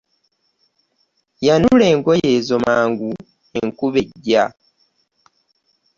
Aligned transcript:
Yanula 1.45 1.85
engoye 1.93 2.27
ezo 2.37 2.55
mangu 2.65 3.09
enkuba 3.59 3.97
ejja. 4.03 4.43